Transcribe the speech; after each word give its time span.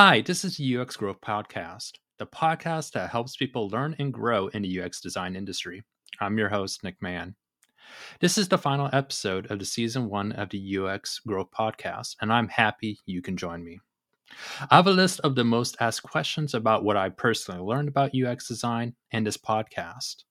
Hi, 0.00 0.20
this 0.20 0.44
is 0.44 0.56
the 0.56 0.78
UX 0.78 0.96
Growth 0.96 1.20
Podcast, 1.20 1.94
the 2.20 2.26
podcast 2.28 2.92
that 2.92 3.10
helps 3.10 3.34
people 3.34 3.68
learn 3.68 3.96
and 3.98 4.14
grow 4.14 4.46
in 4.46 4.62
the 4.62 4.80
UX 4.80 5.00
design 5.00 5.34
industry. 5.34 5.82
I'm 6.20 6.38
your 6.38 6.50
host, 6.50 6.84
Nick 6.84 7.02
Mann. 7.02 7.34
This 8.20 8.38
is 8.38 8.46
the 8.46 8.58
final 8.58 8.88
episode 8.92 9.50
of 9.50 9.58
the 9.58 9.64
season 9.64 10.08
one 10.08 10.30
of 10.30 10.50
the 10.50 10.78
UX 10.78 11.18
Growth 11.26 11.48
Podcast, 11.50 12.14
and 12.20 12.32
I'm 12.32 12.46
happy 12.46 13.00
you 13.06 13.20
can 13.20 13.36
join 13.36 13.64
me. 13.64 13.80
I 14.70 14.76
have 14.76 14.86
a 14.86 14.92
list 14.92 15.18
of 15.24 15.34
the 15.34 15.42
most 15.42 15.76
asked 15.80 16.04
questions 16.04 16.54
about 16.54 16.84
what 16.84 16.96
I 16.96 17.08
personally 17.08 17.60
learned 17.60 17.88
about 17.88 18.14
UX 18.14 18.46
design 18.46 18.94
and 19.10 19.26
this 19.26 19.36
podcast. 19.36 20.22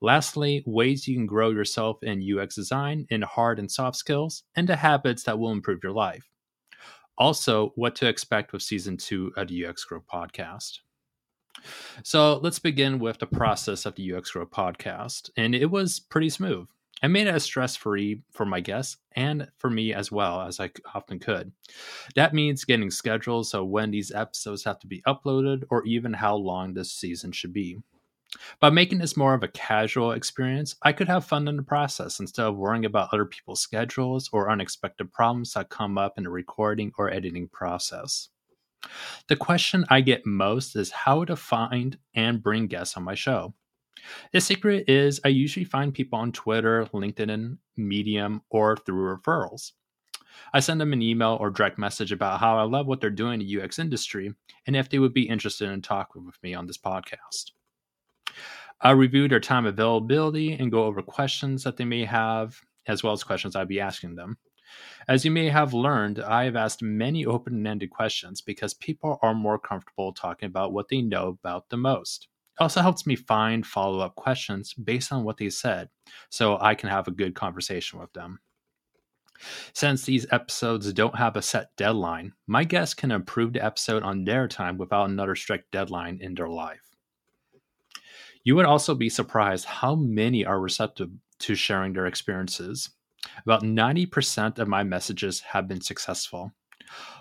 Lastly, 0.00 0.64
ways 0.66 1.06
you 1.06 1.14
can 1.14 1.26
grow 1.26 1.50
yourself 1.50 1.98
in 2.02 2.26
UX 2.28 2.56
design 2.56 3.06
in 3.10 3.22
hard 3.22 3.60
and 3.60 3.70
soft 3.70 3.98
skills 3.98 4.42
and 4.56 4.68
the 4.68 4.74
habits 4.74 5.22
that 5.22 5.38
will 5.38 5.52
improve 5.52 5.78
your 5.84 5.92
life. 5.92 6.24
Also, 7.18 7.72
what 7.76 7.94
to 7.96 8.08
expect 8.08 8.52
with 8.52 8.62
season 8.62 8.96
two 8.96 9.32
of 9.36 9.48
the 9.48 9.66
UX 9.66 9.84
Growth 9.84 10.06
podcast. 10.12 10.80
So 12.02 12.38
let's 12.38 12.58
begin 12.58 12.98
with 12.98 13.18
the 13.18 13.26
process 13.26 13.86
of 13.86 13.94
the 13.94 14.14
UX 14.14 14.30
Growth 14.30 14.50
podcast. 14.50 15.30
And 15.36 15.54
it 15.54 15.70
was 15.70 16.00
pretty 16.00 16.28
smooth. 16.28 16.68
I 17.02 17.08
made 17.08 17.26
it 17.26 17.34
as 17.34 17.44
stress 17.44 17.76
free 17.76 18.22
for 18.32 18.46
my 18.46 18.60
guests 18.60 18.96
and 19.12 19.48
for 19.58 19.68
me 19.68 19.92
as 19.92 20.10
well 20.10 20.40
as 20.40 20.58
I 20.60 20.70
often 20.94 21.18
could. 21.18 21.52
That 22.14 22.32
means 22.32 22.64
getting 22.64 22.90
schedules 22.90 23.50
so 23.50 23.64
when 23.64 23.90
these 23.90 24.10
episodes 24.12 24.64
have 24.64 24.78
to 24.80 24.86
be 24.86 25.02
uploaded 25.06 25.64
or 25.68 25.84
even 25.84 26.14
how 26.14 26.36
long 26.36 26.72
this 26.72 26.92
season 26.92 27.32
should 27.32 27.52
be. 27.52 27.78
By 28.60 28.70
making 28.70 28.98
this 28.98 29.16
more 29.16 29.34
of 29.34 29.42
a 29.42 29.48
casual 29.48 30.12
experience, 30.12 30.76
I 30.82 30.92
could 30.92 31.08
have 31.08 31.24
fun 31.24 31.48
in 31.48 31.56
the 31.56 31.62
process 31.62 32.20
instead 32.20 32.46
of 32.46 32.56
worrying 32.56 32.84
about 32.84 33.10
other 33.12 33.24
people's 33.24 33.60
schedules 33.60 34.28
or 34.32 34.50
unexpected 34.50 35.12
problems 35.12 35.52
that 35.52 35.68
come 35.68 35.96
up 35.96 36.18
in 36.18 36.24
the 36.24 36.30
recording 36.30 36.92
or 36.98 37.10
editing 37.10 37.48
process. 37.48 38.28
The 39.28 39.36
question 39.36 39.84
I 39.88 40.00
get 40.00 40.26
most 40.26 40.76
is 40.76 40.90
how 40.90 41.24
to 41.24 41.36
find 41.36 41.98
and 42.14 42.42
bring 42.42 42.66
guests 42.66 42.96
on 42.96 43.04
my 43.04 43.14
show. 43.14 43.54
The 44.32 44.40
secret 44.40 44.88
is 44.88 45.20
I 45.24 45.28
usually 45.28 45.64
find 45.64 45.92
people 45.92 46.18
on 46.18 46.32
Twitter, 46.32 46.86
LinkedIn, 46.92 47.58
Medium, 47.76 48.42
or 48.50 48.76
through 48.76 49.16
referrals. 49.16 49.72
I 50.52 50.60
send 50.60 50.80
them 50.80 50.92
an 50.92 51.02
email 51.02 51.38
or 51.40 51.50
direct 51.50 51.78
message 51.78 52.12
about 52.12 52.40
how 52.40 52.58
I 52.58 52.62
love 52.62 52.86
what 52.86 53.00
they're 53.00 53.10
doing 53.10 53.40
in 53.40 53.46
the 53.46 53.62
UX 53.62 53.78
industry 53.78 54.34
and 54.66 54.76
if 54.76 54.88
they 54.88 54.98
would 54.98 55.14
be 55.14 55.28
interested 55.28 55.70
in 55.70 55.82
talking 55.82 56.24
with 56.24 56.40
me 56.42 56.54
on 56.54 56.66
this 56.66 56.78
podcast. 56.78 57.52
I 58.80 58.90
review 58.90 59.28
their 59.28 59.40
time 59.40 59.66
availability 59.66 60.52
and 60.52 60.70
go 60.70 60.84
over 60.84 61.02
questions 61.02 61.64
that 61.64 61.76
they 61.76 61.84
may 61.84 62.04
have, 62.04 62.60
as 62.86 63.02
well 63.02 63.12
as 63.12 63.24
questions 63.24 63.56
I'll 63.56 63.66
be 63.66 63.80
asking 63.80 64.16
them. 64.16 64.36
As 65.08 65.24
you 65.24 65.30
may 65.30 65.48
have 65.48 65.72
learned, 65.72 66.18
I 66.18 66.44
have 66.44 66.56
asked 66.56 66.82
many 66.82 67.24
open 67.24 67.66
ended 67.66 67.90
questions 67.90 68.40
because 68.40 68.74
people 68.74 69.18
are 69.22 69.34
more 69.34 69.58
comfortable 69.58 70.12
talking 70.12 70.46
about 70.48 70.72
what 70.72 70.88
they 70.88 71.00
know 71.00 71.28
about 71.28 71.68
the 71.70 71.76
most. 71.76 72.28
It 72.58 72.62
also 72.62 72.80
helps 72.80 73.06
me 73.06 73.16
find 73.16 73.66
follow 73.66 74.00
up 74.00 74.16
questions 74.16 74.74
based 74.74 75.12
on 75.12 75.24
what 75.24 75.36
they 75.36 75.50
said 75.50 75.88
so 76.30 76.58
I 76.60 76.74
can 76.74 76.88
have 76.88 77.06
a 77.06 77.12
good 77.12 77.34
conversation 77.34 78.00
with 78.00 78.12
them. 78.12 78.40
Since 79.74 80.04
these 80.04 80.26
episodes 80.32 80.92
don't 80.92 81.16
have 81.16 81.36
a 81.36 81.42
set 81.42 81.76
deadline, 81.76 82.32
my 82.46 82.64
guests 82.64 82.94
can 82.94 83.10
improve 83.10 83.52
the 83.52 83.64
episode 83.64 84.02
on 84.02 84.24
their 84.24 84.48
time 84.48 84.78
without 84.78 85.10
another 85.10 85.34
strict 85.34 85.70
deadline 85.70 86.18
in 86.20 86.34
their 86.34 86.48
life. 86.48 86.85
You 88.46 88.54
would 88.54 88.64
also 88.64 88.94
be 88.94 89.08
surprised 89.08 89.64
how 89.64 89.96
many 89.96 90.44
are 90.44 90.60
receptive 90.60 91.10
to 91.40 91.56
sharing 91.56 91.92
their 91.92 92.06
experiences. 92.06 92.90
About 93.42 93.64
90% 93.64 94.60
of 94.60 94.68
my 94.68 94.84
messages 94.84 95.40
have 95.40 95.66
been 95.66 95.80
successful. 95.80 96.52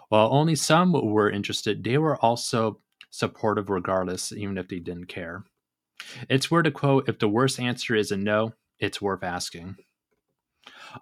While 0.09 0.31
only 0.31 0.53
some 0.53 0.91
were 0.94 1.31
interested, 1.31 1.83
they 1.83 1.97
were 1.97 2.23
also 2.23 2.79
supportive 3.09 3.72
regardless, 3.72 4.33
even 4.33 4.59
if 4.59 4.67
they 4.67 4.77
didn't 4.77 5.07
care. 5.07 5.44
It's 6.29 6.51
worth 6.51 6.67
a 6.67 6.72
quote 6.72 7.09
if 7.09 7.17
the 7.17 7.27
worst 7.27 7.59
answer 7.59 7.95
is 7.95 8.11
a 8.11 8.17
no, 8.17 8.53
it's 8.77 9.01
worth 9.01 9.23
asking. 9.23 9.77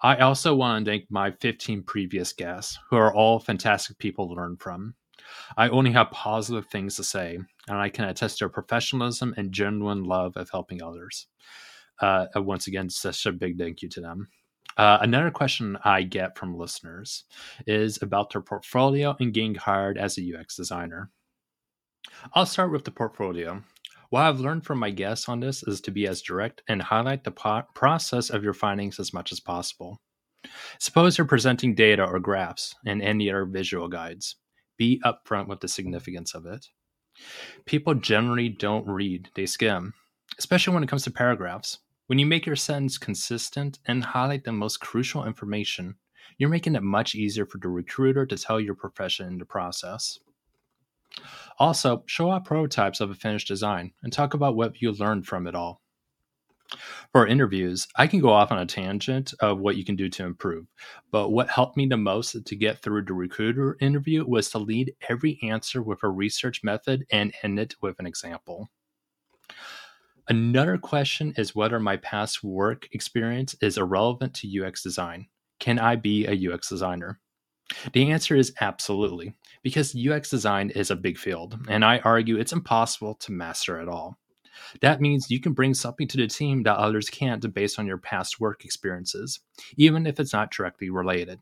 I 0.01 0.15
also 0.19 0.55
want 0.55 0.85
to 0.85 0.91
thank 0.91 1.11
my 1.11 1.31
15 1.31 1.83
previous 1.83 2.31
guests, 2.31 2.79
who 2.89 2.95
are 2.95 3.13
all 3.13 3.39
fantastic 3.39 3.97
people 3.97 4.29
to 4.29 4.35
learn 4.35 4.55
from. 4.55 4.95
I 5.57 5.69
only 5.69 5.91
have 5.91 6.11
positive 6.11 6.67
things 6.67 6.95
to 6.95 7.03
say, 7.03 7.37
and 7.67 7.77
I 7.77 7.89
can 7.89 8.05
attest 8.05 8.37
to 8.37 8.45
their 8.45 8.49
professionalism 8.49 9.33
and 9.37 9.51
genuine 9.51 10.03
love 10.03 10.37
of 10.37 10.49
helping 10.49 10.81
others. 10.81 11.27
Uh, 12.01 12.25
once 12.35 12.67
again, 12.67 12.89
such 12.89 13.25
a 13.25 13.31
big 13.31 13.57
thank 13.57 13.81
you 13.81 13.89
to 13.89 14.01
them. 14.01 14.27
Uh, 14.77 14.97
another 15.01 15.29
question 15.29 15.77
I 15.83 16.01
get 16.01 16.37
from 16.37 16.57
listeners 16.57 17.25
is 17.67 18.01
about 18.01 18.31
their 18.31 18.41
portfolio 18.41 19.15
and 19.19 19.33
getting 19.33 19.55
hired 19.55 19.97
as 19.97 20.17
a 20.17 20.21
UX 20.21 20.55
designer. 20.55 21.11
I'll 22.33 22.45
start 22.45 22.71
with 22.71 22.83
the 22.83 22.91
portfolio. 22.91 23.61
What 24.09 24.23
I've 24.23 24.39
learned 24.39 24.65
from 24.65 24.79
my 24.79 24.89
guests 24.89 25.29
on 25.29 25.39
this 25.39 25.63
is 25.63 25.81
to 25.81 25.91
be 25.91 26.07
as 26.07 26.21
direct 26.21 26.63
and 26.67 26.81
highlight 26.81 27.23
the 27.23 27.31
po- 27.31 27.63
process 27.73 28.29
of 28.29 28.43
your 28.43 28.53
findings 28.53 28.99
as 28.99 29.13
much 29.13 29.31
as 29.31 29.39
possible. 29.39 30.01
Suppose 30.79 31.17
you're 31.17 31.25
presenting 31.25 31.73
data 31.73 32.03
or 32.03 32.19
graphs 32.19 32.75
and 32.85 33.01
any 33.01 33.29
other 33.29 33.45
visual 33.45 33.87
guides. 33.87 34.35
Be 34.77 35.01
upfront 35.05 35.47
with 35.47 35.59
the 35.59 35.67
significance 35.67 36.33
of 36.33 36.45
it. 36.45 36.67
People 37.65 37.93
generally 37.93 38.49
don't 38.49 38.87
read, 38.87 39.29
they 39.35 39.45
skim, 39.45 39.93
especially 40.39 40.73
when 40.73 40.83
it 40.83 40.89
comes 40.89 41.03
to 41.03 41.11
paragraphs. 41.11 41.79
When 42.07 42.19
you 42.19 42.25
make 42.25 42.45
your 42.45 42.55
sentence 42.55 42.97
consistent 42.97 43.79
and 43.85 44.03
highlight 44.03 44.43
the 44.43 44.51
most 44.51 44.79
crucial 44.79 45.25
information, 45.25 45.95
you're 46.37 46.49
making 46.49 46.75
it 46.75 46.83
much 46.83 47.13
easier 47.13 47.45
for 47.45 47.59
the 47.59 47.69
recruiter 47.69 48.25
to 48.25 48.37
tell 48.37 48.59
your 48.59 48.75
profession 48.75 49.27
in 49.27 49.37
the 49.37 49.45
process. 49.45 50.19
Also, 51.59 52.03
show 52.07 52.31
off 52.31 52.45
prototypes 52.45 52.99
of 52.99 53.11
a 53.11 53.15
finished 53.15 53.47
design 53.47 53.93
and 54.01 54.11
talk 54.11 54.33
about 54.33 54.55
what 54.55 54.81
you 54.81 54.91
learned 54.91 55.27
from 55.27 55.45
it 55.45 55.53
all. 55.53 55.82
For 57.11 57.27
interviews, 57.27 57.87
I 57.95 58.07
can 58.07 58.19
go 58.19 58.29
off 58.29 58.51
on 58.51 58.59
a 58.59 58.65
tangent 58.65 59.33
of 59.39 59.59
what 59.59 59.75
you 59.75 59.85
can 59.85 59.95
do 59.95 60.09
to 60.09 60.25
improve. 60.25 60.65
But 61.11 61.29
what 61.29 61.49
helped 61.49 61.77
me 61.77 61.85
the 61.85 61.97
most 61.97 62.35
to 62.45 62.55
get 62.55 62.81
through 62.81 63.05
the 63.05 63.13
recruiter 63.13 63.77
interview 63.79 64.25
was 64.25 64.49
to 64.51 64.57
lead 64.57 64.93
every 65.09 65.39
answer 65.43 65.81
with 65.81 66.03
a 66.03 66.09
research 66.09 66.63
method 66.63 67.05
and 67.11 67.33
end 67.43 67.59
it 67.59 67.75
with 67.81 67.99
an 67.99 68.05
example. 68.05 68.69
Another 70.29 70.77
question 70.77 71.33
is 71.37 71.53
whether 71.53 71.79
my 71.79 71.97
past 71.97 72.43
work 72.43 72.87
experience 72.93 73.55
is 73.61 73.77
irrelevant 73.77 74.33
to 74.35 74.63
UX 74.63 74.81
design. 74.81 75.27
Can 75.59 75.79
I 75.79 75.97
be 75.97 76.25
a 76.25 76.53
UX 76.53 76.69
designer? 76.69 77.19
The 77.93 78.11
answer 78.11 78.35
is 78.35 78.53
absolutely, 78.61 79.35
because 79.63 79.95
UX 79.95 80.29
design 80.29 80.69
is 80.69 80.91
a 80.91 80.95
big 80.95 81.17
field, 81.17 81.57
and 81.69 81.83
I 81.83 81.99
argue 81.99 82.37
it's 82.37 82.53
impossible 82.53 83.15
to 83.15 83.31
master 83.31 83.79
it 83.81 83.87
all. 83.87 84.17
That 84.81 85.01
means 85.01 85.31
you 85.31 85.39
can 85.39 85.53
bring 85.53 85.73
something 85.73 86.07
to 86.09 86.17
the 86.17 86.27
team 86.27 86.63
that 86.63 86.77
others 86.77 87.09
can't 87.09 87.53
based 87.53 87.79
on 87.79 87.87
your 87.87 87.97
past 87.97 88.39
work 88.39 88.65
experiences, 88.65 89.39
even 89.77 90.05
if 90.05 90.19
it's 90.19 90.33
not 90.33 90.51
directly 90.51 90.89
related. 90.89 91.39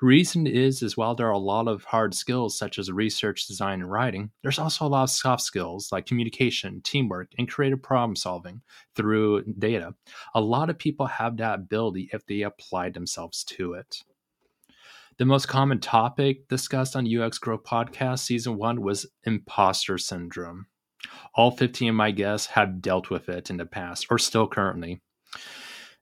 The 0.00 0.06
reason 0.06 0.46
is 0.46 0.82
is 0.82 0.96
while 0.96 1.14
there 1.14 1.26
are 1.26 1.32
a 1.32 1.38
lot 1.38 1.68
of 1.68 1.84
hard 1.84 2.14
skills 2.14 2.56
such 2.56 2.78
as 2.78 2.90
research, 2.90 3.46
design, 3.46 3.80
and 3.80 3.90
writing, 3.90 4.30
there's 4.42 4.58
also 4.58 4.86
a 4.86 4.88
lot 4.88 5.02
of 5.04 5.10
soft 5.10 5.42
skills 5.42 5.90
like 5.92 6.06
communication, 6.06 6.80
teamwork, 6.82 7.32
and 7.38 7.50
creative 7.50 7.82
problem 7.82 8.16
solving 8.16 8.62
through 8.94 9.42
data. 9.58 9.94
A 10.34 10.40
lot 10.40 10.70
of 10.70 10.78
people 10.78 11.06
have 11.06 11.36
that 11.38 11.56
ability 11.56 12.08
if 12.12 12.24
they 12.26 12.42
apply 12.42 12.90
themselves 12.90 13.44
to 13.44 13.74
it. 13.74 14.02
The 15.18 15.24
most 15.24 15.48
common 15.48 15.80
topic 15.80 16.46
discussed 16.48 16.94
on 16.94 17.12
UX 17.12 17.38
Grow 17.38 17.58
Podcast 17.58 18.20
Season 18.20 18.56
1 18.56 18.80
was 18.80 19.06
imposter 19.24 19.98
syndrome. 19.98 20.66
All 21.34 21.50
15 21.50 21.90
of 21.90 21.94
my 21.94 22.10
guests 22.10 22.48
have 22.48 22.80
dealt 22.80 23.10
with 23.10 23.28
it 23.28 23.50
in 23.50 23.56
the 23.56 23.66
past 23.66 24.06
or 24.10 24.18
still 24.18 24.46
currently. 24.46 25.00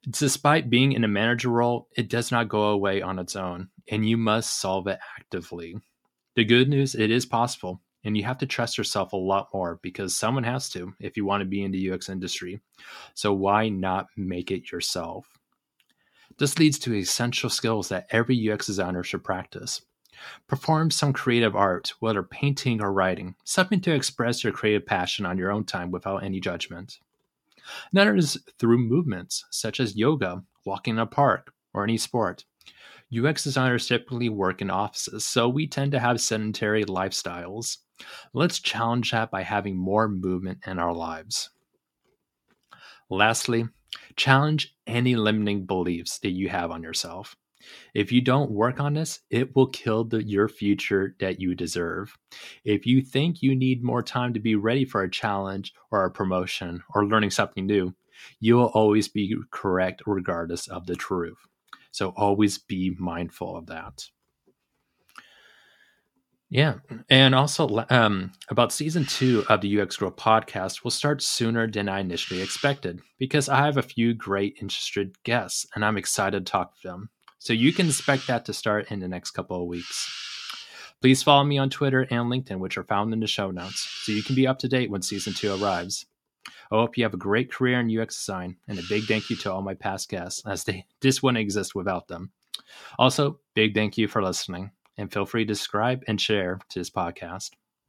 Despite 0.08 0.70
being 0.70 0.92
in 0.92 1.04
a 1.04 1.08
manager 1.08 1.48
role, 1.48 1.88
it 1.96 2.08
does 2.08 2.30
not 2.30 2.48
go 2.48 2.66
away 2.66 3.02
on 3.02 3.18
its 3.18 3.34
own, 3.34 3.70
and 3.90 4.08
you 4.08 4.16
must 4.16 4.60
solve 4.60 4.86
it 4.86 5.00
actively. 5.18 5.76
The 6.36 6.44
good 6.44 6.68
news, 6.68 6.94
it 6.94 7.10
is 7.10 7.26
possible, 7.26 7.82
and 8.04 8.16
you 8.16 8.22
have 8.22 8.38
to 8.38 8.46
trust 8.46 8.78
yourself 8.78 9.12
a 9.12 9.16
lot 9.16 9.48
more 9.52 9.80
because 9.82 10.16
someone 10.16 10.44
has 10.44 10.70
to 10.70 10.94
if 11.00 11.16
you 11.16 11.24
want 11.24 11.40
to 11.40 11.46
be 11.46 11.64
in 11.64 11.72
the 11.72 11.90
UX 11.90 12.08
industry. 12.08 12.60
So 13.14 13.32
why 13.32 13.68
not 13.68 14.06
make 14.16 14.52
it 14.52 14.70
yourself? 14.70 15.26
This 16.38 16.58
leads 16.58 16.78
to 16.80 16.94
essential 16.94 17.50
skills 17.50 17.88
that 17.88 18.06
every 18.10 18.48
UX 18.48 18.66
designer 18.66 19.02
should 19.02 19.24
practice. 19.24 19.82
Perform 20.46 20.90
some 20.90 21.12
creative 21.12 21.56
art, 21.56 21.92
whether 22.00 22.22
painting 22.22 22.80
or 22.80 22.92
writing, 22.92 23.34
something 23.44 23.80
to 23.82 23.94
express 23.94 24.42
your 24.42 24.52
creative 24.52 24.86
passion 24.86 25.26
on 25.26 25.38
your 25.38 25.50
own 25.50 25.64
time 25.64 25.90
without 25.90 26.22
any 26.22 26.40
judgment. 26.40 26.98
Another 27.92 28.14
is 28.14 28.38
through 28.58 28.78
movements, 28.78 29.44
such 29.50 29.80
as 29.80 29.96
yoga, 29.96 30.42
walking 30.64 30.94
in 30.94 31.00
a 31.00 31.06
park, 31.06 31.52
or 31.74 31.84
any 31.84 31.96
sport. 31.96 32.44
UX 33.16 33.44
designers 33.44 33.86
typically 33.86 34.28
work 34.28 34.60
in 34.60 34.70
offices, 34.70 35.24
so 35.24 35.48
we 35.48 35.66
tend 35.66 35.92
to 35.92 36.00
have 36.00 36.20
sedentary 36.20 36.84
lifestyles. 36.84 37.78
Let's 38.32 38.58
challenge 38.58 39.12
that 39.12 39.30
by 39.30 39.42
having 39.42 39.76
more 39.76 40.08
movement 40.08 40.58
in 40.66 40.78
our 40.78 40.92
lives. 40.92 41.50
Lastly, 43.08 43.68
challenge 44.16 44.74
any 44.86 45.14
limiting 45.14 45.66
beliefs 45.66 46.18
that 46.18 46.30
you 46.30 46.48
have 46.48 46.70
on 46.70 46.82
yourself. 46.82 47.36
If 47.94 48.12
you 48.12 48.20
don't 48.20 48.50
work 48.50 48.80
on 48.80 48.94
this, 48.94 49.20
it 49.30 49.54
will 49.54 49.68
kill 49.68 50.04
the, 50.04 50.22
your 50.22 50.48
future 50.48 51.16
that 51.20 51.40
you 51.40 51.54
deserve. 51.54 52.16
If 52.64 52.86
you 52.86 53.02
think 53.02 53.42
you 53.42 53.54
need 53.54 53.82
more 53.82 54.02
time 54.02 54.34
to 54.34 54.40
be 54.40 54.54
ready 54.54 54.84
for 54.84 55.02
a 55.02 55.10
challenge 55.10 55.72
or 55.90 56.04
a 56.04 56.10
promotion 56.10 56.82
or 56.94 57.06
learning 57.06 57.30
something 57.30 57.66
new, 57.66 57.94
you 58.40 58.56
will 58.56 58.70
always 58.74 59.08
be 59.08 59.34
correct 59.50 60.02
regardless 60.06 60.68
of 60.68 60.86
the 60.86 60.96
truth. 60.96 61.38
So 61.90 62.12
always 62.16 62.58
be 62.58 62.94
mindful 62.98 63.56
of 63.56 63.66
that. 63.66 64.06
Yeah. 66.48 66.74
And 67.10 67.34
also 67.34 67.84
um, 67.90 68.32
about 68.50 68.72
season 68.72 69.04
two 69.04 69.44
of 69.48 69.60
the 69.60 69.80
UX 69.80 69.96
Grow 69.96 70.12
podcast 70.12 70.84
will 70.84 70.92
start 70.92 71.20
sooner 71.20 71.68
than 71.68 71.88
I 71.88 72.00
initially 72.00 72.40
expected 72.40 73.00
because 73.18 73.48
I 73.48 73.64
have 73.64 73.78
a 73.78 73.82
few 73.82 74.14
great 74.14 74.56
interested 74.60 75.20
guests 75.24 75.66
and 75.74 75.84
I'm 75.84 75.96
excited 75.96 76.46
to 76.46 76.50
talk 76.50 76.80
to 76.80 76.88
them. 76.88 77.10
So 77.38 77.52
you 77.52 77.72
can 77.72 77.86
expect 77.86 78.26
that 78.26 78.44
to 78.46 78.52
start 78.52 78.90
in 78.90 79.00
the 79.00 79.08
next 79.08 79.32
couple 79.32 79.60
of 79.60 79.68
weeks. 79.68 80.12
Please 81.00 81.22
follow 81.22 81.44
me 81.44 81.58
on 81.58 81.70
Twitter 81.70 82.02
and 82.02 82.30
LinkedIn, 82.30 82.58
which 82.58 82.78
are 82.78 82.84
found 82.84 83.12
in 83.12 83.20
the 83.20 83.26
show 83.26 83.50
notes, 83.50 83.86
so 84.02 84.12
you 84.12 84.22
can 84.22 84.34
be 84.34 84.46
up 84.46 84.58
to 84.60 84.68
date 84.68 84.90
when 84.90 85.02
season 85.02 85.34
two 85.34 85.54
arrives. 85.54 86.06
I 86.70 86.76
hope 86.76 86.96
you 86.96 87.04
have 87.04 87.14
a 87.14 87.18
great 87.18 87.52
career 87.52 87.78
in 87.80 87.98
UX 87.98 88.16
design, 88.16 88.56
and 88.66 88.78
a 88.78 88.82
big 88.88 89.04
thank 89.04 89.30
you 89.30 89.36
to 89.36 89.52
all 89.52 89.62
my 89.62 89.74
past 89.74 90.08
guests, 90.08 90.42
as 90.46 90.64
they 90.64 90.86
this 91.00 91.22
wouldn't 91.22 91.40
exist 91.40 91.74
without 91.74 92.08
them. 92.08 92.32
Also, 92.98 93.40
big 93.54 93.74
thank 93.74 93.98
you 93.98 94.08
for 94.08 94.22
listening 94.22 94.70
and 94.96 95.12
feel 95.12 95.26
free 95.26 95.44
to 95.44 95.54
subscribe 95.54 96.02
and 96.08 96.20
share 96.20 96.58
to 96.70 96.78
this 96.78 96.90
podcast. 96.90 97.50